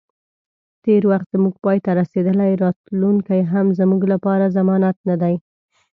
تیر 0.83 1.03
وخت 1.11 1.27
زمونږ 1.33 1.55
پای 1.63 1.77
ته 1.85 1.91
رسیدلی، 2.01 2.51
راتلونی 2.63 3.39
هم 3.51 3.67
زموږ 3.79 4.01
لپاره 4.13 4.53
ضمانت 4.57 4.97
نه 5.09 5.15
دی 5.21 5.35